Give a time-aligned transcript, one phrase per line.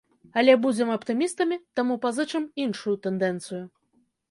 [0.41, 3.63] Але будзем аптымістамі, таму пазычым іншую тэндэнцыю.